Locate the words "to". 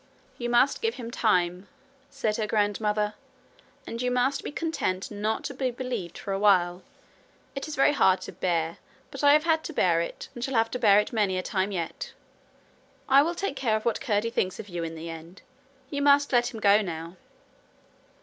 5.43-5.53, 8.21-8.31, 9.65-9.73, 10.71-10.79